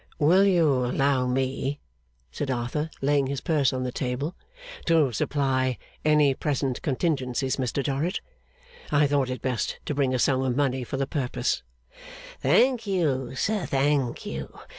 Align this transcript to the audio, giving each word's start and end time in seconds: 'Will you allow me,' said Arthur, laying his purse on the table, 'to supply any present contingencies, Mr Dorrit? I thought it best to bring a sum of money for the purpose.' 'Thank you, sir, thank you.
'Will 0.17 0.45
you 0.45 0.83
allow 0.87 1.27
me,' 1.27 1.79
said 2.31 2.49
Arthur, 2.49 2.89
laying 3.03 3.27
his 3.27 3.39
purse 3.39 3.71
on 3.71 3.83
the 3.83 3.91
table, 3.91 4.35
'to 4.87 5.11
supply 5.11 5.77
any 6.03 6.33
present 6.33 6.81
contingencies, 6.81 7.57
Mr 7.57 7.83
Dorrit? 7.83 8.19
I 8.91 9.05
thought 9.05 9.29
it 9.29 9.43
best 9.43 9.77
to 9.85 9.93
bring 9.93 10.15
a 10.15 10.17
sum 10.17 10.41
of 10.41 10.55
money 10.55 10.83
for 10.83 10.97
the 10.97 11.05
purpose.' 11.05 11.61
'Thank 12.39 12.87
you, 12.87 13.35
sir, 13.35 13.67
thank 13.67 14.25
you. 14.25 14.49